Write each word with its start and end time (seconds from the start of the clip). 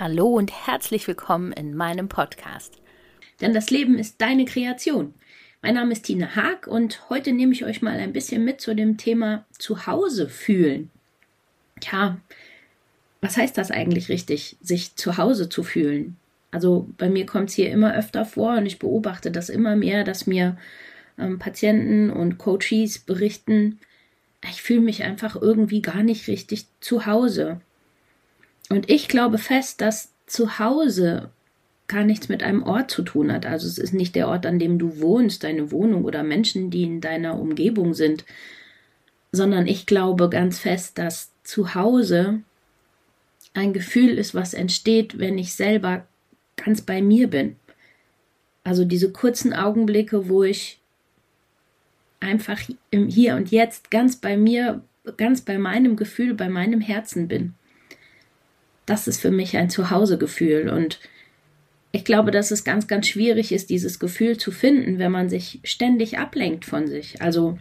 Hallo 0.00 0.28
und 0.28 0.50
herzlich 0.66 1.06
willkommen 1.06 1.52
in 1.52 1.76
meinem 1.76 2.08
Podcast. 2.08 2.78
Denn 3.42 3.52
das 3.52 3.68
Leben 3.68 3.98
ist 3.98 4.18
deine 4.22 4.46
Kreation. 4.46 5.12
Mein 5.60 5.74
Name 5.74 5.92
ist 5.92 6.06
Tina 6.06 6.34
Haag 6.34 6.66
und 6.66 7.10
heute 7.10 7.34
nehme 7.34 7.52
ich 7.52 7.66
euch 7.66 7.82
mal 7.82 7.98
ein 7.98 8.14
bisschen 8.14 8.42
mit 8.42 8.62
zu 8.62 8.74
dem 8.74 8.96
Thema 8.96 9.44
Zuhause 9.58 10.30
fühlen. 10.30 10.88
Tja, 11.80 12.16
was 13.20 13.36
heißt 13.36 13.58
das 13.58 13.70
eigentlich 13.70 14.08
richtig, 14.08 14.56
sich 14.62 14.96
zu 14.96 15.18
Hause 15.18 15.50
zu 15.50 15.62
fühlen? 15.62 16.16
Also 16.50 16.88
bei 16.96 17.10
mir 17.10 17.26
kommt 17.26 17.50
es 17.50 17.56
hier 17.56 17.70
immer 17.70 17.94
öfter 17.94 18.24
vor 18.24 18.56
und 18.56 18.64
ich 18.64 18.78
beobachte 18.78 19.30
das 19.30 19.50
immer 19.50 19.76
mehr, 19.76 20.02
dass 20.02 20.26
mir 20.26 20.56
ähm, 21.18 21.38
Patienten 21.38 22.08
und 22.08 22.38
Coaches 22.38 23.00
berichten, 23.00 23.78
ich 24.50 24.62
fühle 24.62 24.80
mich 24.80 25.02
einfach 25.02 25.36
irgendwie 25.36 25.82
gar 25.82 26.02
nicht 26.02 26.26
richtig 26.26 26.64
zu 26.80 27.04
Hause. 27.04 27.60
Und 28.70 28.88
ich 28.88 29.08
glaube 29.08 29.36
fest, 29.36 29.80
dass 29.80 30.12
zu 30.26 30.58
Hause 30.58 31.30
gar 31.88 32.04
nichts 32.04 32.28
mit 32.28 32.44
einem 32.44 32.62
Ort 32.62 32.88
zu 32.90 33.02
tun 33.02 33.32
hat. 33.32 33.44
Also 33.44 33.66
es 33.66 33.76
ist 33.76 33.92
nicht 33.92 34.14
der 34.14 34.28
Ort, 34.28 34.46
an 34.46 34.60
dem 34.60 34.78
du 34.78 35.00
wohnst, 35.00 35.42
deine 35.42 35.72
Wohnung 35.72 36.04
oder 36.04 36.22
Menschen, 36.22 36.70
die 36.70 36.84
in 36.84 37.00
deiner 37.00 37.38
Umgebung 37.38 37.94
sind, 37.94 38.24
sondern 39.32 39.66
ich 39.66 39.86
glaube 39.86 40.30
ganz 40.30 40.60
fest, 40.60 40.98
dass 40.98 41.32
zu 41.42 41.74
Hause 41.74 42.42
ein 43.54 43.72
Gefühl 43.72 44.16
ist, 44.18 44.36
was 44.36 44.54
entsteht, 44.54 45.18
wenn 45.18 45.36
ich 45.36 45.52
selber 45.54 46.06
ganz 46.56 46.80
bei 46.80 47.02
mir 47.02 47.26
bin. 47.26 47.56
Also 48.62 48.84
diese 48.84 49.10
kurzen 49.10 49.52
Augenblicke, 49.52 50.28
wo 50.28 50.44
ich 50.44 50.78
einfach 52.20 52.60
im 52.92 53.08
Hier 53.08 53.34
und 53.34 53.50
Jetzt 53.50 53.90
ganz 53.90 54.14
bei 54.14 54.36
mir, 54.36 54.84
ganz 55.16 55.40
bei 55.40 55.58
meinem 55.58 55.96
Gefühl, 55.96 56.34
bei 56.34 56.48
meinem 56.48 56.80
Herzen 56.80 57.26
bin 57.26 57.54
das 58.90 59.06
ist 59.06 59.20
für 59.20 59.30
mich 59.30 59.56
ein 59.56 59.70
Zuhausegefühl. 59.70 60.68
Und 60.68 60.98
ich 61.92 62.04
glaube, 62.04 62.32
dass 62.32 62.50
es 62.50 62.64
ganz, 62.64 62.88
ganz 62.88 63.06
schwierig 63.06 63.52
ist, 63.52 63.70
dieses 63.70 64.00
Gefühl 64.00 64.36
zu 64.36 64.50
finden, 64.50 64.98
wenn 64.98 65.12
man 65.12 65.28
sich 65.28 65.60
ständig 65.62 66.18
ablenkt 66.18 66.64
von 66.64 66.88
sich. 66.88 67.22
Also 67.22 67.56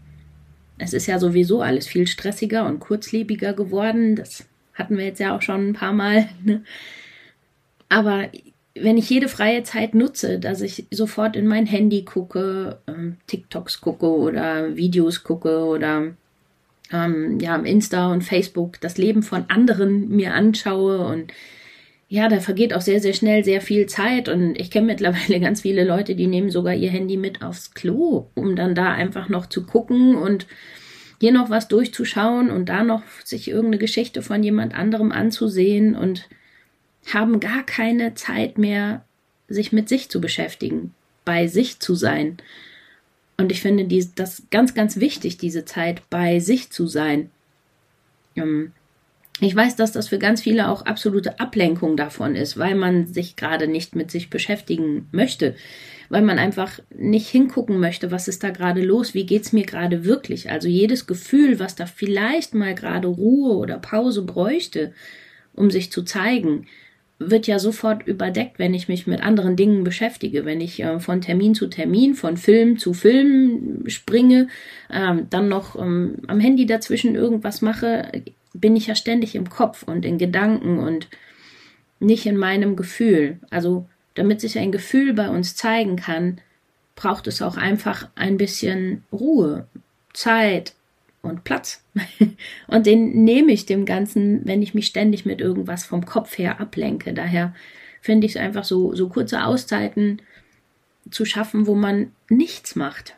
es 0.80 0.94
ist 0.94 1.05
ja 1.05 1.19
sowieso 1.19 1.61
alles 1.61 1.85
viel 1.85 2.07
stressiger 2.07 2.66
und 2.66 2.80
kurzlebiger 2.80 3.53
geworden. 3.53 4.16
Das 4.16 4.47
hatten 4.73 4.97
wir 4.97 5.05
jetzt 5.05 5.19
ja 5.19 5.35
auch 5.35 5.44
schon 5.44 5.69
ein 5.69 5.73
paar 5.73 5.94
Mal. 5.94 6.30
Ne? 6.44 6.63
Aber 7.89 8.30
wenn 8.75 8.97
ich 8.97 9.09
jede 9.09 9.27
freie 9.27 9.63
Zeit 9.63 9.94
nutze, 9.94 10.39
dass 10.39 10.61
ich 10.61 10.85
sofort 10.91 11.35
in 11.35 11.47
mein 11.47 11.66
Handy 11.66 12.05
gucke, 12.05 12.80
ähm, 12.88 13.17
TikToks 13.27 13.81
gucke 13.81 14.07
oder 14.07 14.75
Videos 14.75 15.23
gucke 15.23 15.66
oder 15.66 16.16
ähm, 16.91 17.39
ja, 17.39 17.55
Insta 17.55 18.11
und 18.11 18.23
Facebook 18.23 18.79
das 18.81 18.97
Leben 18.97 19.23
von 19.23 19.45
anderen 19.49 20.09
mir 20.09 20.33
anschaue 20.33 21.05
und 21.07 21.33
ja, 22.11 22.27
da 22.27 22.39
vergeht 22.39 22.73
auch 22.73 22.81
sehr, 22.81 22.99
sehr 22.99 23.13
schnell 23.13 23.43
sehr 23.43 23.61
viel 23.61 23.85
Zeit 23.85 24.29
und 24.29 24.59
ich 24.59 24.71
kenne 24.71 24.87
mittlerweile 24.93 25.39
ganz 25.39 25.61
viele 25.61 25.83
Leute, 25.83 26.15
die 26.15 26.27
nehmen 26.27 26.49
sogar 26.49 26.73
ihr 26.73 26.89
Handy 26.89 27.17
mit 27.17 27.44
aufs 27.44 27.73
Klo, 27.73 28.28
um 28.35 28.55
dann 28.55 28.75
da 28.75 28.91
einfach 28.91 29.29
noch 29.29 29.45
zu 29.45 29.66
gucken 29.66 30.16
und 30.16 30.47
hier 31.19 31.31
noch 31.31 31.49
was 31.49 31.67
durchzuschauen 31.67 32.49
und 32.49 32.69
da 32.69 32.83
noch 32.83 33.03
sich 33.23 33.49
irgendeine 33.49 33.78
Geschichte 33.78 34.22
von 34.22 34.41
jemand 34.41 34.73
anderem 34.73 35.11
anzusehen 35.11 35.95
und 35.95 36.28
haben 37.13 37.39
gar 37.39 37.63
keine 37.63 38.13
Zeit 38.16 38.57
mehr, 38.57 39.03
sich 39.47 39.72
mit 39.72 39.89
sich 39.89 40.09
zu 40.09 40.22
beschäftigen, 40.22 40.94
bei 41.25 41.47
sich 41.47 41.79
zu 41.79 41.95
sein. 41.95 42.38
Und 43.39 43.53
ich 43.53 43.61
finde 43.61 43.85
die, 43.85 44.05
das 44.16 44.44
ganz, 44.51 44.73
ganz 44.73 45.00
wichtig, 45.00 45.38
diese 45.38 45.63
Zeit 45.63 46.01
bei 46.09 46.41
sich 46.41 46.72
zu 46.72 46.88
sein. 46.88 47.31
Ähm, 48.35 48.73
ich 49.39 49.55
weiß, 49.55 49.77
dass 49.77 49.94
das 49.94 50.09
für 50.09 50.19
ganz 50.19 50.41
viele 50.41 50.67
auch 50.67 50.81
absolute 50.81 51.39
Ablenkung 51.39 51.95
davon 51.95 52.35
ist, 52.35 52.57
weil 52.57 52.75
man 52.75 53.07
sich 53.07 53.38
gerade 53.38 53.69
nicht 53.69 53.95
mit 53.95 54.11
sich 54.11 54.29
beschäftigen 54.29 55.07
möchte, 55.13 55.55
weil 56.09 56.22
man 56.22 56.38
einfach 56.38 56.79
nicht 56.94 57.29
hingucken 57.29 57.79
möchte, 57.79 58.11
was 58.11 58.28
ist 58.28 58.44
da 58.44 58.49
gerade 58.49 58.81
los, 58.83 59.13
wie 59.13 59.25
geht 59.25 59.44
es 59.44 59.53
mir 59.53 59.63
gerade 59.63 60.03
wirklich. 60.03 60.51
Also 60.51 60.67
jedes 60.67 61.07
Gefühl, 61.07 61.59
was 61.59 61.75
da 61.75 61.85
vielleicht 61.85 62.53
mal 62.53 62.75
gerade 62.75 63.07
Ruhe 63.07 63.55
oder 63.55 63.78
Pause 63.78 64.23
bräuchte, 64.23 64.91
um 65.53 65.72
sich 65.72 65.94
zu 65.94 66.03
zeigen, 66.03 66.67
wird 67.19 67.47
ja 67.47 67.59
sofort 67.59 68.07
überdeckt, 68.07 68.59
wenn 68.59 68.74
ich 68.74 68.88
mich 68.88 69.06
mit 69.06 69.22
anderen 69.22 69.57
Dingen 69.57 69.84
beschäftige, 69.84 70.46
wenn 70.46 70.62
ich 70.62 70.81
äh, 70.81 71.00
von 71.00 71.19
Termin 71.19 71.53
zu 71.53 71.68
Termin, 71.68 72.16
von 72.16 72.38
Film 72.38 72.80
zu 72.80 72.94
Film 72.94 73.84
springe, 73.88 74.47
ähm, 74.90 75.28
dann 75.29 75.50
noch 75.50 75.78
ähm, 75.78 76.19
am 76.28 76.40
Handy 76.40 76.66
dazwischen 76.66 77.16
irgendwas 77.16 77.62
mache, 77.62 78.09
bin 78.53 78.75
ich 78.78 78.88
ja 78.88 78.96
ständig 78.96 79.35
im 79.35 79.50
Kopf 79.50 79.84
und 79.84 80.06
in 80.06 80.18
Gedanken 80.18 80.79
und 80.79 81.09
nicht 82.00 82.25
in 82.25 82.38
meinem 82.38 82.78
Gefühl. 82.78 83.38
Also 83.50 83.85
damit 84.16 84.40
sich 84.40 84.58
ein 84.58 84.72
Gefühl 84.72 85.13
bei 85.13 85.29
uns 85.29 85.56
zeigen 85.56 85.97
kann, 85.97 86.40
braucht 86.96 87.28
es 87.28 87.41
auch 87.41 87.58
einfach 87.58 88.08
ein 88.16 88.38
bisschen 88.38 89.03
Ruhe, 89.12 89.68
Zeit, 90.13 90.74
und 91.22 91.44
Platz. 91.44 91.84
und 92.68 92.85
den 92.85 93.24
nehme 93.24 93.52
ich 93.52 93.66
dem 93.66 93.85
Ganzen, 93.85 94.41
wenn 94.46 94.62
ich 94.62 94.74
mich 94.74 94.88
ständig 94.88 95.25
mit 95.25 95.41
irgendwas 95.41 95.85
vom 95.85 96.06
Kopf 96.06 96.38
her 96.38 96.59
ablenke. 96.59 97.13
Daher 97.13 97.53
finde 98.02 98.25
ich 98.25 98.35
es 98.35 98.41
einfach 98.41 98.63
so, 98.63 98.96
so 98.96 99.09
kurze 99.09 99.44
Auszeiten 99.44 100.22
zu 101.12 101.25
schaffen, 101.25 101.68
wo 101.68 101.75
man 101.75 102.12
nichts 102.29 102.75
macht, 102.75 103.16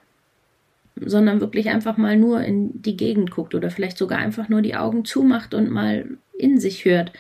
sondern 0.96 1.42
wirklich 1.42 1.70
einfach 1.70 1.98
mal 1.98 2.18
nur 2.18 2.42
in 2.42 2.82
die 2.82 2.98
Gegend 2.98 3.32
guckt 3.32 3.56
oder 3.56 3.70
vielleicht 3.70 3.98
sogar 3.98 4.20
einfach 4.20 4.50
nur 4.50 4.62
die 4.62 4.76
Augen 4.76 5.06
zumacht 5.06 5.54
und 5.54 5.70
mal 5.70 6.18
in 6.38 6.60
sich 6.60 6.86
hört. 6.86 7.12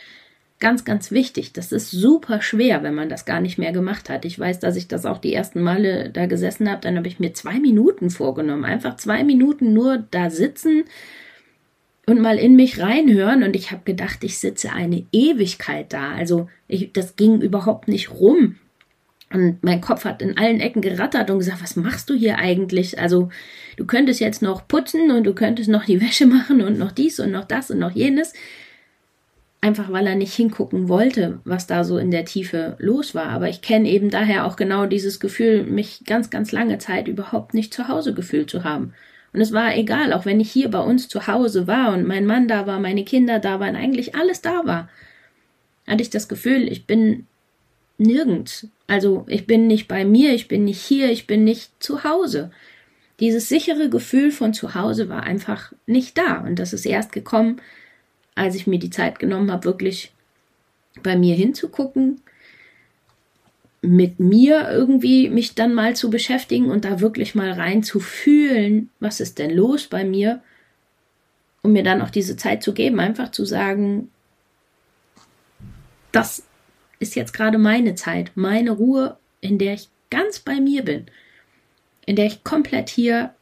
Ganz, 0.61 0.85
ganz 0.85 1.09
wichtig. 1.09 1.53
Das 1.53 1.71
ist 1.71 1.89
super 1.89 2.39
schwer, 2.39 2.83
wenn 2.83 2.93
man 2.93 3.09
das 3.09 3.25
gar 3.25 3.41
nicht 3.41 3.57
mehr 3.57 3.71
gemacht 3.71 4.11
hat. 4.11 4.25
Ich 4.25 4.37
weiß, 4.37 4.59
dass 4.59 4.75
ich 4.75 4.87
das 4.87 5.07
auch 5.07 5.17
die 5.17 5.33
ersten 5.33 5.59
Male 5.59 6.11
da 6.11 6.27
gesessen 6.27 6.69
habe. 6.69 6.81
Dann 6.81 6.97
habe 6.97 7.07
ich 7.07 7.19
mir 7.19 7.33
zwei 7.33 7.59
Minuten 7.59 8.11
vorgenommen. 8.11 8.63
Einfach 8.63 8.95
zwei 8.97 9.23
Minuten 9.23 9.73
nur 9.73 10.05
da 10.11 10.29
sitzen 10.29 10.83
und 12.05 12.21
mal 12.21 12.37
in 12.37 12.55
mich 12.55 12.79
reinhören. 12.79 13.41
Und 13.41 13.55
ich 13.55 13.71
habe 13.71 13.81
gedacht, 13.85 14.23
ich 14.23 14.37
sitze 14.37 14.71
eine 14.71 15.03
Ewigkeit 15.11 15.91
da. 15.93 16.11
Also 16.11 16.47
ich, 16.67 16.93
das 16.93 17.15
ging 17.15 17.41
überhaupt 17.41 17.87
nicht 17.87 18.11
rum. 18.11 18.57
Und 19.33 19.63
mein 19.63 19.81
Kopf 19.81 20.05
hat 20.05 20.21
in 20.21 20.37
allen 20.37 20.59
Ecken 20.59 20.83
gerattert 20.83 21.31
und 21.31 21.39
gesagt, 21.39 21.63
was 21.63 21.75
machst 21.75 22.07
du 22.07 22.13
hier 22.13 22.37
eigentlich? 22.37 22.99
Also 22.99 23.29
du 23.77 23.85
könntest 23.85 24.19
jetzt 24.19 24.43
noch 24.43 24.67
putzen 24.67 25.09
und 25.09 25.23
du 25.23 25.33
könntest 25.33 25.69
noch 25.69 25.85
die 25.85 26.01
Wäsche 26.01 26.25
machen 26.27 26.61
und 26.61 26.77
noch 26.77 26.91
dies 26.91 27.19
und 27.19 27.31
noch 27.31 27.45
das 27.45 27.71
und 27.71 27.79
noch 27.79 27.91
jenes 27.91 28.33
einfach 29.61 29.91
weil 29.91 30.07
er 30.07 30.15
nicht 30.15 30.33
hingucken 30.33 30.89
wollte, 30.89 31.39
was 31.45 31.67
da 31.67 31.83
so 31.83 31.99
in 31.99 32.09
der 32.09 32.25
Tiefe 32.25 32.75
los 32.79 33.13
war. 33.13 33.27
Aber 33.27 33.47
ich 33.47 33.61
kenne 33.61 33.89
eben 33.89 34.09
daher 34.09 34.45
auch 34.45 34.55
genau 34.55 34.87
dieses 34.87 35.19
Gefühl, 35.19 35.63
mich 35.63 36.01
ganz, 36.05 36.31
ganz 36.31 36.51
lange 36.51 36.79
Zeit 36.79 37.07
überhaupt 37.07 37.53
nicht 37.53 37.73
zu 37.73 37.87
Hause 37.87 38.15
gefühlt 38.15 38.49
zu 38.49 38.63
haben. 38.63 38.93
Und 39.33 39.39
es 39.39 39.53
war 39.53 39.77
egal, 39.77 40.11
auch 40.13 40.25
wenn 40.25 40.39
ich 40.39 40.51
hier 40.51 40.69
bei 40.69 40.79
uns 40.79 41.07
zu 41.07 41.27
Hause 41.27 41.67
war 41.67 41.93
und 41.93 42.05
mein 42.05 42.25
Mann 42.25 42.47
da 42.47 42.67
war, 42.67 42.79
meine 42.79 43.05
Kinder 43.05 43.39
da 43.39 43.59
waren, 43.59 43.75
eigentlich 43.75 44.15
alles 44.15 44.41
da 44.41 44.65
war, 44.65 44.89
hatte 45.87 46.01
ich 46.01 46.09
das 46.09 46.27
Gefühl, 46.27 46.67
ich 46.69 46.85
bin 46.85 47.27
nirgends. 47.97 48.67
Also 48.87 49.25
ich 49.29 49.47
bin 49.47 49.67
nicht 49.67 49.87
bei 49.87 50.03
mir, 50.03 50.33
ich 50.33 50.47
bin 50.47 50.65
nicht 50.65 50.81
hier, 50.81 51.11
ich 51.11 51.27
bin 51.27 51.43
nicht 51.43 51.71
zu 51.81 52.03
Hause. 52.03 52.51
Dieses 53.19 53.47
sichere 53.47 53.89
Gefühl 53.89 54.31
von 54.31 54.53
zu 54.53 54.73
Hause 54.73 55.07
war 55.07 55.23
einfach 55.23 55.71
nicht 55.85 56.17
da. 56.17 56.39
Und 56.39 56.57
das 56.57 56.73
ist 56.73 56.85
erst 56.85 57.11
gekommen, 57.11 57.61
als 58.35 58.55
ich 58.55 58.67
mir 58.67 58.79
die 58.79 58.89
Zeit 58.89 59.19
genommen 59.19 59.51
habe, 59.51 59.65
wirklich 59.65 60.13
bei 61.03 61.15
mir 61.15 61.35
hinzugucken, 61.35 62.21
mit 63.81 64.19
mir 64.19 64.69
irgendwie 64.69 65.29
mich 65.29 65.55
dann 65.55 65.73
mal 65.73 65.95
zu 65.95 66.09
beschäftigen 66.09 66.69
und 66.69 66.85
da 66.85 66.99
wirklich 66.99 67.33
mal 67.33 67.51
rein 67.51 67.81
zu 67.83 67.99
fühlen, 67.99 68.89
was 68.99 69.19
ist 69.19 69.39
denn 69.39 69.51
los 69.51 69.87
bei 69.87 70.03
mir, 70.03 70.41
um 71.63 71.73
mir 71.73 71.83
dann 71.83 72.01
auch 72.01 72.11
diese 72.11 72.35
Zeit 72.35 72.63
zu 72.63 72.73
geben, 72.73 72.99
einfach 72.99 73.31
zu 73.31 73.45
sagen, 73.45 74.09
das 76.11 76.43
ist 76.99 77.15
jetzt 77.15 77.33
gerade 77.33 77.57
meine 77.57 77.95
Zeit, 77.95 78.31
meine 78.35 78.71
Ruhe, 78.71 79.17
in 79.39 79.57
der 79.57 79.73
ich 79.73 79.89
ganz 80.11 80.39
bei 80.39 80.59
mir 80.59 80.83
bin, 80.83 81.07
in 82.05 82.15
der 82.15 82.27
ich 82.27 82.43
komplett 82.43 82.89
hier 82.89 83.33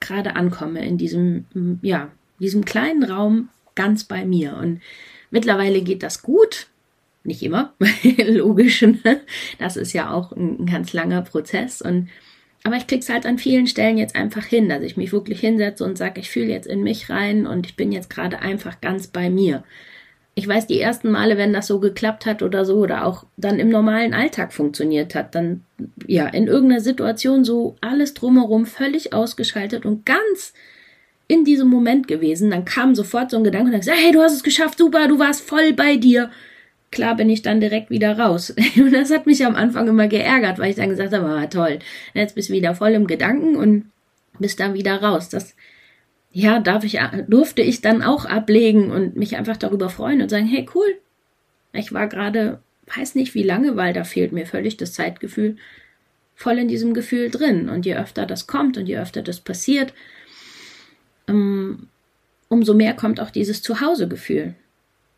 gerade 0.00 0.36
ankomme, 0.36 0.84
in 0.86 0.96
diesem, 0.96 1.46
ja, 1.82 2.10
diesem 2.38 2.64
kleinen 2.64 3.04
Raum 3.04 3.48
ganz 3.74 4.04
bei 4.04 4.24
mir. 4.24 4.56
Und 4.56 4.80
mittlerweile 5.30 5.82
geht 5.82 6.02
das 6.02 6.22
gut. 6.22 6.68
Nicht 7.24 7.42
immer, 7.42 7.74
logisch. 8.18 8.82
Ne? 8.82 9.20
Das 9.58 9.76
ist 9.76 9.92
ja 9.92 10.12
auch 10.12 10.32
ein 10.32 10.66
ganz 10.66 10.92
langer 10.92 11.22
Prozess. 11.22 11.80
Und 11.80 12.08
aber 12.64 12.76
ich 12.76 12.86
krieg's 12.86 13.10
halt 13.10 13.26
an 13.26 13.38
vielen 13.38 13.66
Stellen 13.66 13.98
jetzt 13.98 14.16
einfach 14.16 14.44
hin, 14.44 14.70
dass 14.70 14.82
ich 14.82 14.96
mich 14.96 15.12
wirklich 15.12 15.40
hinsetze 15.40 15.84
und 15.84 15.98
sage, 15.98 16.20
ich 16.20 16.30
fühle 16.30 16.48
jetzt 16.48 16.66
in 16.66 16.82
mich 16.82 17.10
rein 17.10 17.46
und 17.46 17.66
ich 17.66 17.76
bin 17.76 17.92
jetzt 17.92 18.08
gerade 18.08 18.40
einfach 18.40 18.80
ganz 18.80 19.06
bei 19.06 19.28
mir. 19.28 19.64
Ich 20.34 20.48
weiß, 20.48 20.66
die 20.66 20.80
ersten 20.80 21.10
Male, 21.10 21.36
wenn 21.36 21.52
das 21.52 21.66
so 21.66 21.78
geklappt 21.78 22.24
hat 22.26 22.42
oder 22.42 22.64
so, 22.64 22.76
oder 22.76 23.04
auch 23.04 23.24
dann 23.36 23.60
im 23.60 23.68
normalen 23.68 24.14
Alltag 24.14 24.52
funktioniert 24.52 25.14
hat, 25.14 25.34
dann 25.34 25.64
ja 26.06 26.26
in 26.26 26.46
irgendeiner 26.46 26.80
Situation 26.80 27.44
so 27.44 27.76
alles 27.82 28.14
drumherum 28.14 28.64
völlig 28.64 29.12
ausgeschaltet 29.12 29.84
und 29.84 30.06
ganz 30.06 30.54
in 31.26 31.44
diesem 31.44 31.68
Moment 31.68 32.06
gewesen, 32.06 32.50
dann 32.50 32.64
kam 32.64 32.94
sofort 32.94 33.30
so 33.30 33.36
ein 33.36 33.44
Gedanke 33.44 33.70
und 33.72 33.78
gesagt, 33.78 33.98
hey, 33.98 34.12
du 34.12 34.20
hast 34.20 34.34
es 34.34 34.42
geschafft, 34.42 34.78
super, 34.78 35.08
du 35.08 35.18
warst 35.18 35.42
voll 35.42 35.72
bei 35.72 35.96
dir. 35.96 36.30
Klar 36.90 37.16
bin 37.16 37.30
ich 37.30 37.42
dann 37.42 37.60
direkt 37.60 37.90
wieder 37.90 38.18
raus. 38.18 38.54
Und 38.76 38.92
das 38.92 39.10
hat 39.10 39.26
mich 39.26 39.44
am 39.44 39.56
Anfang 39.56 39.88
immer 39.88 40.06
geärgert, 40.06 40.58
weil 40.58 40.70
ich 40.70 40.76
dann 40.76 40.90
gesagt 40.90 41.12
habe, 41.12 41.26
ah, 41.26 41.46
toll, 41.46 41.80
jetzt 42.12 42.34
bist 42.34 42.50
du 42.50 42.52
wieder 42.52 42.74
voll 42.74 42.90
im 42.90 43.06
Gedanken 43.06 43.56
und 43.56 43.90
bist 44.38 44.60
dann 44.60 44.74
wieder 44.74 45.02
raus. 45.02 45.28
Das, 45.28 45.56
ja, 46.30 46.60
darf 46.60 46.84
ich, 46.84 47.00
durfte 47.26 47.62
ich 47.62 47.80
dann 47.80 48.02
auch 48.02 48.26
ablegen 48.26 48.92
und 48.92 49.16
mich 49.16 49.36
einfach 49.36 49.56
darüber 49.56 49.88
freuen 49.88 50.22
und 50.22 50.28
sagen, 50.28 50.46
hey, 50.46 50.66
cool. 50.74 50.98
Ich 51.72 51.92
war 51.92 52.06
gerade, 52.06 52.60
weiß 52.94 53.16
nicht 53.16 53.34
wie 53.34 53.42
lange, 53.42 53.76
weil 53.76 53.92
da 53.92 54.04
fehlt 54.04 54.30
mir 54.30 54.46
völlig 54.46 54.76
das 54.76 54.92
Zeitgefühl, 54.92 55.56
voll 56.36 56.58
in 56.58 56.68
diesem 56.68 56.94
Gefühl 56.94 57.30
drin. 57.30 57.68
Und 57.68 57.86
je 57.86 57.96
öfter 57.96 58.26
das 58.26 58.46
kommt 58.46 58.76
und 58.76 58.86
je 58.86 58.98
öfter 58.98 59.22
das 59.22 59.40
passiert, 59.40 59.92
umso 61.26 62.74
mehr 62.74 62.94
kommt 62.94 63.20
auch 63.20 63.30
dieses 63.30 63.62
Zuhausegefühl. 63.62 64.54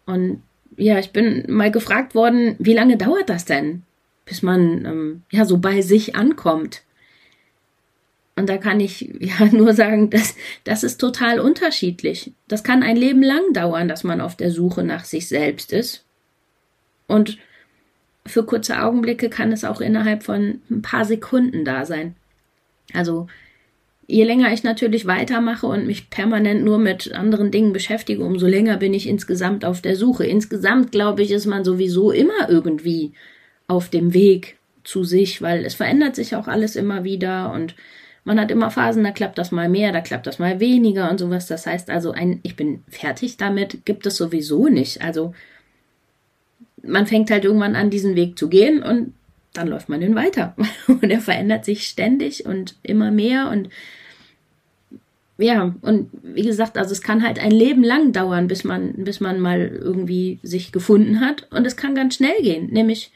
Und 0.06 0.43
ja, 0.76 0.99
ich 0.99 1.11
bin 1.11 1.44
mal 1.49 1.70
gefragt 1.70 2.14
worden, 2.14 2.56
wie 2.58 2.75
lange 2.75 2.97
dauert 2.97 3.29
das 3.29 3.44
denn, 3.44 3.82
bis 4.25 4.43
man 4.43 4.85
ähm, 4.85 5.23
ja 5.31 5.44
so 5.44 5.58
bei 5.58 5.81
sich 5.82 6.14
ankommt? 6.17 6.82
Und 8.37 8.49
da 8.50 8.58
kann 8.58 8.81
ich 8.81 9.00
ja 9.20 9.47
nur 9.47 9.73
sagen, 9.75 10.11
dass 10.11 10.37
das 10.64 10.85
ist 10.85 10.99
total 10.99 11.41
unterschiedlich. 11.41 12.32
Das 12.49 12.62
kann 12.62 12.82
ein 12.82 12.97
Leben 12.97 13.23
lang 13.23 13.52
dauern, 13.52 13.88
dass 13.88 14.05
man 14.05 14.20
auf 14.20 14.37
der 14.37 14.50
Suche 14.50 14.85
nach 14.85 15.05
sich 15.05 15.29
selbst 15.29 15.73
ist. 15.73 16.05
Und 17.06 17.38
für 18.26 18.44
kurze 18.44 18.82
Augenblicke 18.82 19.31
kann 19.31 19.52
es 19.52 19.64
auch 19.64 19.81
innerhalb 19.81 20.25
von 20.25 20.61
ein 20.70 20.82
paar 20.82 21.05
Sekunden 21.05 21.64
da 21.64 21.87
sein. 21.87 22.17
Also 22.93 23.29
je 24.06 24.25
länger 24.25 24.53
ich 24.53 24.62
natürlich 24.62 25.06
weitermache 25.06 25.67
und 25.67 25.87
mich 25.87 26.11
permanent 26.11 26.64
nur 26.64 26.79
mit 26.79 27.12
anderen 27.12 27.50
Dingen 27.50 27.73
beschäftige, 27.73 28.25
umso 28.25 28.47
länger 28.47 28.76
bin 28.76 28.94
ich 28.94 29.08
insgesamt 29.08 29.64
auf 29.64 29.81
der 29.81 29.97
Suche. 29.97 30.25
Insgesamt, 30.25 30.93
glaube 30.93 31.23
ich, 31.23 31.31
ist 31.31 31.47
man 31.47 31.64
sowieso 31.64 32.12
immer 32.12 32.49
irgendwie 32.49 33.12
auf 33.67 33.88
dem 33.88 34.14
Weg 34.14 34.56
zu 34.85 35.03
sich, 35.03 35.43
weil 35.43 35.64
es 35.64 35.75
verändert 35.75 36.14
sich 36.14 36.37
auch 36.37 36.47
alles 36.47 36.76
immer 36.76 37.03
wieder 37.03 37.53
und 37.53 37.75
man 38.25 38.41
hat 38.41 38.50
immer 38.50 38.73
Phasen, 38.73 39.05
da 39.05 39.12
klappt 39.12 39.38
das 39.38 39.53
mal 39.53 39.69
mehr, 39.69 39.93
da 39.93 40.00
klappt 40.00 40.26
das 40.26 40.41
mal 40.41 40.59
weniger 40.59 41.11
und 41.11 41.19
sowas. 41.19 41.47
Das 41.47 41.64
heißt 41.64 41.91
also, 41.91 42.11
ein 42.11 42.41
Ich 42.43 42.56
bin 42.56 42.82
fertig 42.88 43.37
damit 43.37 43.85
gibt 43.85 44.05
es 44.05 44.17
sowieso 44.17 44.67
nicht. 44.67 45.00
Also 45.00 45.32
man 46.82 47.06
fängt 47.06 47.31
halt 47.31 47.44
irgendwann 47.44 47.76
an, 47.76 47.91
diesen 47.91 48.17
Weg 48.17 48.37
zu 48.37 48.49
gehen 48.49 48.82
und 48.82 49.14
dann 49.56 49.69
läuft 49.69 49.88
man 49.88 50.00
den 50.00 50.14
weiter. 50.14 50.55
Und 50.87 51.05
er 51.05 51.20
verändert 51.20 51.64
sich 51.64 51.87
ständig 51.87 52.47
und 52.47 52.76
immer 52.82 53.11
mehr 53.11 53.50
und 53.50 53.69
ja, 55.38 55.75
und 55.82 56.08
wie 56.23 56.43
gesagt, 56.43 56.79
also 56.79 56.93
es 56.93 57.03
kann 57.03 57.23
halt 57.23 57.38
ein 57.38 57.50
Leben 57.50 57.85
lang 57.85 58.12
dauern, 58.12 58.49
bis 58.49 58.64
man, 58.64 59.05
bis 59.05 59.20
man 59.20 59.38
mal 59.38 59.61
irgendwie 59.61 60.38
sich 60.43 60.73
gefunden 60.73 61.20
hat. 61.20 61.47
Und 61.53 61.67
es 61.67 61.76
kann 61.76 61.94
ganz 61.94 62.14
schnell 62.14 62.41
gehen, 62.41 62.73
nämlich 62.73 63.12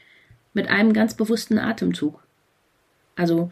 mit 0.53 0.67
einem 0.67 0.93
ganz 0.93 1.15
bewussten 1.15 1.57
Atemzug. 1.57 2.21
Also, 3.15 3.51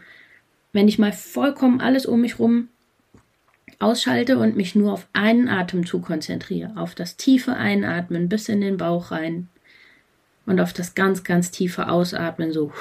wenn 0.71 0.88
ich 0.88 1.00
mal 1.00 1.13
vollkommen 1.13 1.81
alles 1.81 2.06
um 2.06 2.21
mich 2.21 2.38
rum 2.38 2.68
ausschalte 3.80 4.38
und 4.38 4.56
mich 4.56 4.75
nur 4.75 4.94
auf 4.94 5.07
einen 5.13 5.47
Atemzug 5.47 6.06
konzentriere, 6.06 6.74
auf 6.75 6.94
das 6.94 7.18
tiefe 7.18 7.56
Einatmen 7.56 8.30
bis 8.30 8.50
in 8.50 8.62
den 8.62 8.77
Bauch 8.77 9.09
rein 9.09 9.47
und 10.49 10.59
auf 10.59 10.73
das 10.73 10.95
ganz, 10.95 11.23
ganz 11.23 11.51
tiefe 11.51 11.87
Ausatmen, 11.87 12.51
so. 12.51 12.73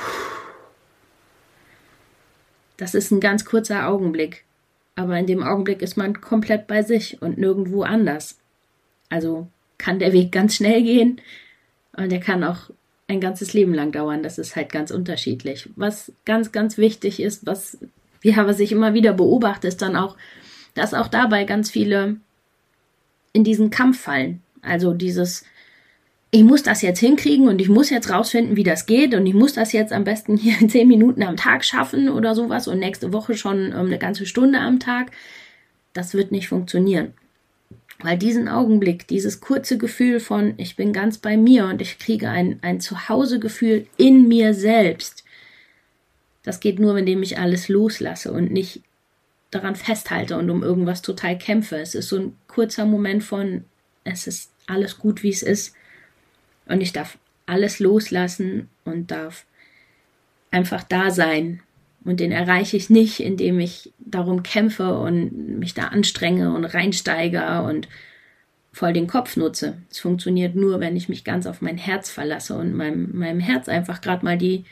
Das 2.77 2.95
ist 2.95 3.13
ein 3.13 3.21
ganz 3.21 3.45
kurzer 3.45 3.89
Augenblick 3.89 4.45
aber 4.99 5.17
in 5.17 5.27
dem 5.27 5.45
Augenblick 5.45 5.81
ist 5.81 5.97
man 5.97 6.21
komplett 6.21 6.67
bei 6.67 6.83
sich 6.83 7.23
und 7.23 7.39
nirgendwo 7.39 7.85
anders. 7.85 8.37
Also 9.09 9.47
kann 9.79 10.01
der 10.01 10.13
Weg 10.13 10.33
ganz 10.33 10.57
schnell 10.57 10.83
gehen 10.83 11.21
und 11.97 12.11
der 12.11 12.19
kann 12.19 12.43
auch 12.43 12.71
ein 13.07 13.21
ganzes 13.21 13.53
Leben 13.53 13.73
lang 13.75 13.93
dauern. 13.93 14.25
Das 14.25 14.39
ist 14.39 14.57
halt 14.57 14.73
ganz 14.73 14.91
unterschiedlich. 14.91 15.71
Was 15.77 16.11
ganz, 16.25 16.51
ganz 16.51 16.79
wichtig 16.79 17.23
ist, 17.23 17.47
was, 17.47 17.79
ja, 18.25 18.45
was 18.49 18.59
ich 18.59 18.73
immer 18.73 18.93
wieder 18.93 19.13
beobachte, 19.13 19.69
ist 19.69 19.83
dann 19.83 19.95
auch, 19.95 20.17
dass 20.75 20.95
auch 20.95 21.07
dabei 21.07 21.45
ganz 21.45 21.71
viele 21.71 22.17
in 23.33 23.45
diesen 23.45 23.71
Kampf 23.71 24.01
fallen. 24.01 24.43
Also 24.63 24.95
dieses, 24.95 25.45
ich 26.31 26.45
muss 26.45 26.63
das 26.63 26.83
jetzt 26.83 27.01
hinkriegen 27.01 27.49
und 27.49 27.61
ich 27.61 27.69
muss 27.69 27.89
jetzt 27.89 28.11
rausfinden, 28.11 28.57
wie 28.57 28.63
das 28.63 28.87
geht 28.87 29.15
und 29.15 29.25
ich 29.27 29.35
muss 29.35 29.55
das 29.55 29.73
jetzt 29.73 29.93
am 29.93 30.05
besten 30.05 30.37
hier 30.37 30.61
in 30.61 30.69
zehn 30.69 30.87
Minuten 30.87 31.23
am 31.23 31.37
Tag 31.37 31.65
schaffen 31.65 32.09
oder 32.09 32.35
sowas 32.35 32.69
und 32.69 32.79
nächste 32.79 33.13
Woche 33.13 33.35
schon 33.35 33.73
ähm, 33.73 33.87
eine 33.87 33.99
ganze 33.99 34.27
Stunde 34.27 34.61
am 34.61 34.79
Tag. 34.79 35.11
Das 35.95 36.15
wird 36.15 36.31
nicht 36.31 36.49
funktionieren. 36.49 37.15
Weil 38.01 38.19
diesen 38.19 38.49
Augenblick, 38.49 39.09
dieses 39.09 39.41
kurze 39.41 39.79
Gefühl 39.79 40.21
von, 40.21 40.55
ich 40.57 40.77
bin 40.77 40.93
ganz 40.93 41.19
bei 41.19 41.37
mir 41.37 41.67
und 41.67 41.83
ich 41.83 41.99
kriege 41.99 42.29
ein, 42.29 42.59
ein 42.63 42.81
Zuhausegefühl 42.81 43.87
in 43.97 44.29
mir 44.29 44.55
selbst, 44.55 45.25
das 46.45 46.61
geht 46.61 46.79
nur, 46.79 46.97
indem 46.97 47.23
ich 47.23 47.39
alles 47.39 47.69
loslasse 47.69 48.33
und 48.33 48.53
nicht 48.53 48.83
daran 49.51 49.75
festhalte 49.75 50.37
und 50.37 50.49
um 50.51 50.63
irgendwas 50.63 51.03
total 51.03 51.37
kämpfe. 51.39 51.77
Es 51.79 51.95
ist 51.95 52.09
so 52.09 52.19
ein 52.19 52.37
kurzer 52.47 52.85
Moment 52.85 53.25
von, 53.25 53.65
es 54.05 54.27
ist 54.27 54.53
alles 54.67 54.99
gut, 54.99 55.23
wie 55.23 55.31
es 55.31 55.43
ist 55.43 55.75
und 56.69 56.81
ich 56.81 56.93
darf 56.93 57.19
alles 57.47 57.81
loslassen 57.81 58.69
und 58.85 59.11
darf 59.11 59.45
einfach 60.51 60.83
da 60.83 61.11
sein. 61.11 61.61
Und 62.05 62.21
den 62.21 62.33
erreiche 62.33 62.77
ich 62.77 62.91
nicht, 62.91 63.21
indem 63.21 63.59
ich 63.59 63.93
darum 63.99 64.43
kämpfe 64.43 64.99
und 64.99 65.59
mich 65.59 65.75
da 65.75 65.89
anstrenge 65.89 66.55
und 66.55 66.65
reinsteige 66.65 67.63
und 67.63 67.89
voll 68.73 68.93
den 68.93 69.09
Kopf 69.09 69.37
nutze. 69.37 69.79
Es 69.91 69.99
funktioniert 69.99 70.55
nur, 70.55 70.79
wenn 70.81 70.97
ich 70.97 71.09
mich 71.09 71.25
ganz 71.25 71.47
auf 71.47 71.61
mein 71.61 71.79
Herz 71.79 72.11
verlasse 72.11 72.57
und 72.57 72.75
meinem, 72.75 73.19
meinem 73.19 73.41
Herz 73.41 73.69
einfach 73.69 74.01
gerade 74.01 74.25
mal 74.25 74.39
die, 74.39 74.65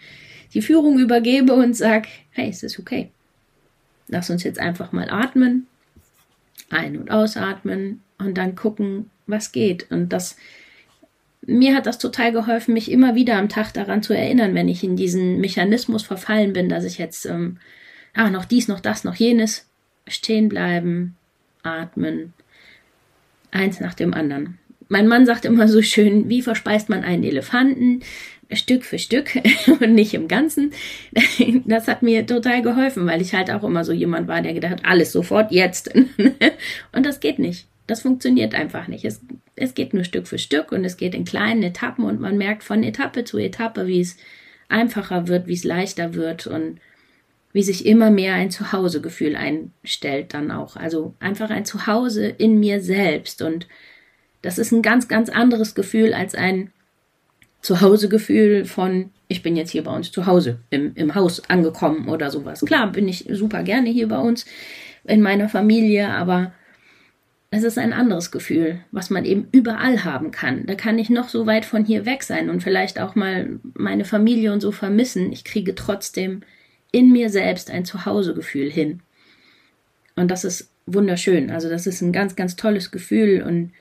die 0.55 0.63
Führung 0.63 0.99
übergebe 0.99 1.55
und 1.55 1.77
sage, 1.77 2.09
hey, 2.31 2.49
es 2.49 2.63
ist 2.63 2.79
okay. 2.79 3.11
Lass 4.09 4.31
uns 4.31 4.45
jetzt 4.45 4.61
einfach 4.61 4.93
mal 4.93 5.11
atmen, 5.11 5.67
ein- 6.71 6.97
und 6.97 7.11
ausatmen 7.11 8.03
und 8.19 8.39
dann 8.39 8.55
gucken, 8.55 9.11
was 9.27 9.51
geht. 9.51 9.91
Und 9.91 10.11
das 10.11 10.37
mir 11.47 11.75
hat 11.75 11.87
das 11.87 11.99
total 11.99 12.33
geholfen, 12.33 12.75
mich 12.75 12.91
immer 12.91 13.15
wieder 13.15 13.37
am 13.37 13.49
Tag 13.49 13.73
daran 13.73 14.03
zu 14.03 14.13
erinnern, 14.13 14.55
wenn 14.55 14.69
ich 14.69 14.83
in 14.85 14.97
diesen 14.97 15.41
Mechanismus 15.41 16.03
verfallen 16.03 16.53
bin, 16.53 16.69
dass 16.69 16.85
ich 16.85 16.99
jetzt, 16.99 17.25
ähm, 17.27 17.59
ah, 18.15 18.31
noch 18.31 18.45
dies, 18.45 18.69
noch 18.69 18.81
das, 18.81 19.05
noch 19.05 19.15
jenes, 19.15 19.67
stehen 20.09 20.49
bleiben, 20.49 21.17
atmen, 21.63 22.33
eins 23.51 23.81
nach 23.81 23.95
dem 23.95 24.13
anderen. 24.13 24.59
Mein 24.89 25.09
Mann 25.09 25.27
sagt 25.27 25.45
immer 25.45 25.69
so 25.69 25.83
schön, 25.83 26.29
wie 26.29 26.43
verspeist 26.43 26.89
man 26.89 27.03
einen 27.03 27.25
Elefanten? 27.25 28.03
Stück 28.53 28.85
für 28.85 28.99
Stück 28.99 29.31
und 29.81 29.95
nicht 29.95 30.15
im 30.15 30.29
Ganzen. 30.29 30.73
Das 31.65 31.89
hat 31.89 32.03
mir 32.03 32.27
total 32.27 32.63
geholfen, 32.63 33.07
weil 33.07 33.21
ich 33.21 33.35
halt 33.35 33.51
auch 33.51 33.65
immer 33.65 33.85
so 33.85 33.93
jemand 33.93 34.29
war, 34.29 34.41
der 34.43 34.55
gedacht 34.55 34.73
hat, 34.73 34.85
alles 34.85 35.13
sofort 35.13 35.51
jetzt. 35.53 35.93
Und 36.93 37.07
das 37.07 37.21
geht 37.21 37.39
nicht. 37.39 37.67
Das 37.87 38.03
funktioniert 38.03 38.55
einfach 38.55 38.89
nicht. 38.89 39.05
Es, 39.05 39.21
es 39.57 39.75
geht 39.75 39.95
nur 39.95 40.05
Stück 40.05 40.29
für 40.29 40.39
Stück 40.39 40.71
und 40.71 40.85
es 40.85 40.97
geht 40.97 41.15
in 41.15 41.25
kleinen 41.25 41.63
Etappen 41.63 42.05
und 42.05 42.21
man 42.21 42.37
merkt 42.37 42.63
von 42.63 42.83
Etappe 42.83 43.25
zu 43.25 43.39
Etappe, 43.39 43.87
wie 43.87 44.01
es 44.01 44.17
einfacher 44.69 45.29
wird, 45.29 45.47
wie 45.47 45.55
es 45.55 45.65
leichter 45.65 46.15
wird 46.15 46.47
und 46.47 46.79
wie 47.53 47.63
sich 47.63 47.87
immer 47.87 48.11
mehr 48.11 48.35
ein 48.35 48.51
Zuhausegefühl 48.51 49.35
einstellt 49.35 50.35
dann 50.35 50.51
auch. 50.51 50.77
Also 50.77 51.15
einfach 51.21 51.49
ein 51.49 51.65
Zuhause 51.65 52.27
in 52.27 52.61
mir 52.61 52.83
selbst 52.83 53.41
und 53.41 53.67
das 54.43 54.59
ist 54.59 54.73
ein 54.73 54.83
ganz, 54.83 55.09
ganz 55.09 55.31
anderes 55.31 55.75
Gefühl 55.75 56.13
als 56.13 56.35
ein 56.35 56.71
Zuhausegefühl 57.63 58.67
von, 58.67 59.11
ich 59.27 59.43
bin 59.43 59.57
jetzt 59.57 59.71
hier 59.71 59.83
bei 59.83 59.95
uns 59.95 60.13
zu 60.13 60.27
Hause, 60.27 60.61
im, 60.69 60.93
im 60.95 61.15
Haus 61.15 61.49
angekommen 61.49 62.09
oder 62.09 62.31
sowas. 62.31 62.61
Klar, 62.61 62.93
bin 62.93 63.09
ich 63.09 63.27
super 63.31 63.63
gerne 63.63 63.89
hier 63.89 64.09
bei 64.09 64.19
uns 64.19 64.45
in 65.05 65.23
meiner 65.23 65.49
Familie, 65.49 66.11
aber 66.11 66.53
es 67.51 67.63
ist 67.63 67.79
ein 67.79 67.93
anderes 67.93 68.31
Gefühl, 68.31 68.81
was 68.91 69.11
man 69.11 69.25
eben 69.25 69.49
überall 69.53 70.05
haben 70.05 70.31
kann. 70.31 70.67
Da 70.67 70.75
kann 70.75 70.99
ich 70.99 71.11
noch 71.11 71.29
so 71.29 71.47
weit 71.47 71.65
von 71.65 71.85
hier 71.85 72.05
weg 72.05 72.23
sein 72.23 72.51
und 72.51 72.63
vielleicht 72.63 73.01
auch 73.01 73.15
mal 73.15 73.61
meine 73.75 74.05
Familie 74.05 74.53
und 74.53 74.61
so 74.61 74.73
vermissen. 74.73 75.33
Ich 75.33 75.45
kriege 75.45 75.75
trotzdem 75.75 76.43
in 76.91 77.13
mir 77.13 77.31
selbst 77.31 77.71
ein 77.71 77.85
Zuhausegefühl 77.85 78.71
hin. 78.71 79.01
Und 80.17 80.31
das 80.31 80.45
ist 80.45 80.71
wunderschön. 80.87 81.51
Also 81.51 81.69
das 81.69 81.87
ist 81.87 82.01
ein 82.01 82.13
ganz, 82.13 82.37
ganz 82.37 82.57
tolles 82.57 82.91
Gefühl 82.91 83.43
und 83.43 83.73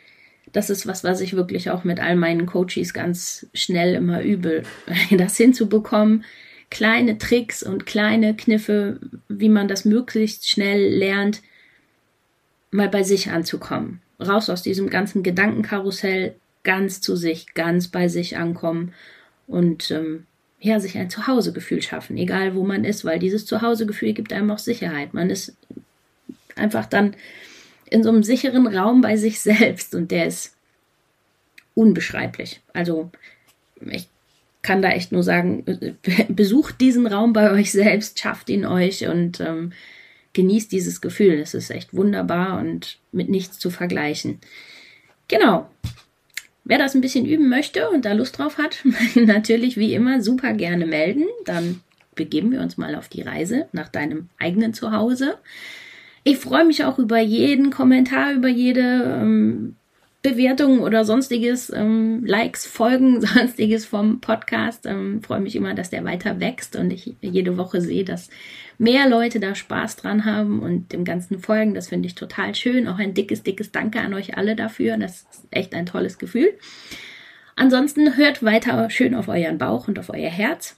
das 0.52 0.70
ist 0.70 0.88
was, 0.88 1.04
was 1.04 1.22
ich 1.22 1.36
wirklich 1.36 1.70
auch 1.70 1.84
mit 1.84 2.00
all 2.00 2.16
meinen 2.16 2.46
Coaches 2.46 2.94
ganz 2.94 3.48
schnell 3.54 3.96
immer 3.96 4.22
übe, 4.22 4.64
das 5.12 5.38
hinzubekommen. 5.38 6.24
Kleine 6.70 7.18
Tricks 7.18 7.64
und 7.64 7.86
kleine 7.86 8.36
Kniffe, 8.36 9.00
wie 9.28 9.50
man 9.50 9.68
das 9.68 9.86
möglichst 9.86 10.50
schnell 10.50 10.96
lernt, 10.96 11.42
mal 12.76 12.90
bei 12.90 13.04
sich 13.04 13.30
anzukommen. 13.30 14.02
Raus 14.20 14.50
aus 14.50 14.62
diesem 14.62 14.90
ganzen 14.90 15.24
Gedankenkarussell, 15.24 16.36
ganz 16.64 17.02
zu 17.02 17.16
sich, 17.16 17.54
ganz 17.54 17.88
bei 17.88 18.08
sich 18.08 18.38
ankommen 18.38 18.94
und 19.48 19.92
ähm, 19.92 20.26
ja, 20.60 20.80
sich 20.80 20.98
ein 20.98 21.10
Zuhausegefühl 21.10 21.82
schaffen, 21.82 22.18
egal 22.18 22.56
wo 22.56 22.64
man 22.64 22.86
ist, 22.86 23.06
weil 23.06 23.20
dieses 23.20 23.46
Zuhausegefühl 23.46 24.14
gibt 24.14 24.34
einem 24.34 24.52
auch 24.52 24.58
Sicherheit. 24.58 25.14
Man 25.14 25.30
ist 25.30 25.56
einfach 26.56 26.86
dann 26.86 27.16
in 27.90 28.04
so 28.04 28.10
einem 28.10 28.24
sicheren 28.24 28.68
Raum 28.68 29.02
bei 29.02 29.16
sich 29.16 29.40
selbst 29.42 29.94
und 29.94 30.12
der 30.12 30.28
ist 30.28 30.56
unbeschreiblich. 31.76 32.62
Also 32.74 33.12
ich 33.82 34.08
kann 34.62 34.82
da 34.82 34.90
echt 34.90 35.12
nur 35.12 35.24
sagen, 35.24 35.64
besucht 36.30 36.82
diesen 36.82 37.06
Raum 37.06 37.34
bei 37.34 37.52
euch 37.52 37.72
selbst, 37.72 38.20
schafft 38.20 38.50
ihn 38.50 38.66
euch 38.66 39.08
und 39.08 39.40
ähm, 39.40 39.74
genießt 40.36 40.72
dieses 40.72 41.02
Gefühl. 41.02 41.40
Es 41.40 41.56
ist 41.56 41.72
echt 41.72 41.96
wunderbar 41.96 42.60
und 42.60 43.00
mit 43.12 43.30
nichts 43.30 43.58
zu 43.58 43.72
vergleichen. 43.72 44.40
Genau. 45.28 45.68
Wer 46.64 46.78
das 46.78 46.94
ein 46.94 47.02
bisschen 47.02 47.26
üben 47.26 47.50
möchte 47.50 47.90
und 47.90 48.06
da 48.06 48.14
Lust 48.14 48.38
drauf 48.38 48.60
hat, 48.60 48.84
natürlich 49.16 49.78
wie 49.78 49.96
immer 49.96 50.22
super 50.22 50.54
gerne 50.54 50.86
melden. 50.86 51.26
Dann 51.46 51.82
begeben 52.14 52.52
wir 52.52 52.62
uns 52.62 52.78
mal 52.78 52.96
auf 52.96 53.08
die 53.08 53.22
Reise 53.22 53.68
nach 53.72 53.90
deinem 53.90 54.30
eigenen 54.38 54.74
Zuhause. 54.74 55.38
Ich 56.24 56.38
freue 56.38 56.66
mich 56.66 56.84
auch 56.84 57.00
über 57.00 57.20
jeden 57.20 57.70
Kommentar, 57.70 58.34
über 58.34 58.48
jede 58.48 59.20
ähm, 59.22 59.76
Bewertung 60.26 60.80
oder 60.80 61.06
sonstiges, 61.06 61.72
ähm, 61.72 62.26
Likes, 62.26 62.66
Folgen, 62.66 63.22
sonstiges 63.26 63.86
vom 63.86 64.22
Podcast. 64.22 64.88
Ähm, 64.88 65.22
freue 65.22 65.40
mich 65.40 65.56
immer, 65.56 65.76
dass 65.76 65.92
der 65.92 66.04
weiter 66.04 66.40
wächst 66.40 66.76
und 66.76 66.90
ich 66.90 67.16
jede 67.22 67.58
Woche 67.58 67.80
sehe, 67.80 68.04
dass 68.04 68.32
mehr 68.80 69.08
Leute 69.08 69.40
da 69.40 69.54
Spaß 69.54 69.98
dran 69.98 70.26
haben 70.26 70.62
und 70.62 70.94
dem 70.94 71.06
Ganzen 71.06 71.40
folgen. 71.40 71.76
Das 71.76 71.90
finde 71.90 72.08
ich 72.08 72.16
total 72.16 72.56
schön. 72.56 72.88
Auch 72.88 72.98
ein 72.98 73.14
dickes, 73.14 73.44
dickes 73.44 73.72
Danke 73.72 74.02
an 74.02 74.16
euch 74.16 74.36
alle 74.36 74.56
dafür. 74.56 74.98
Das 74.98 75.28
ist 75.30 75.48
echt 75.52 75.76
ein 75.76 75.86
tolles 75.86 76.18
Gefühl. 76.18 76.54
Ansonsten 77.56 78.18
hört 78.18 78.44
weiter 78.44 78.90
schön 78.90 79.14
auf 79.14 79.28
euren 79.28 79.60
Bauch 79.60 79.88
und 79.88 80.00
auf 80.00 80.10
euer 80.10 80.32
Herz. 80.32 80.76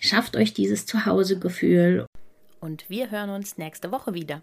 Schafft 0.00 0.36
euch 0.36 0.52
dieses 0.52 0.84
Zuhausegefühl. 0.84 2.06
Und 2.58 2.90
wir 2.90 3.12
hören 3.12 3.30
uns 3.30 3.56
nächste 3.56 3.92
Woche 3.92 4.14
wieder. 4.14 4.42